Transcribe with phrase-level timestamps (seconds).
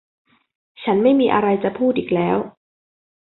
[0.83, 2.37] ฉันไม่มีอะไรจะพูดอีกแล้ว